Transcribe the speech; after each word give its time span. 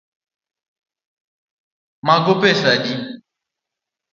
Mago 2.05 2.33
pesa 2.41 2.67
adi? 2.75 2.93